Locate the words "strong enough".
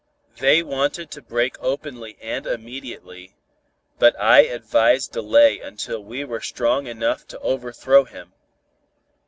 6.41-7.27